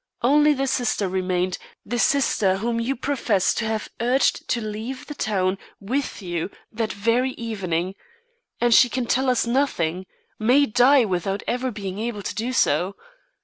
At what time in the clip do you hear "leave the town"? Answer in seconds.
4.59-5.59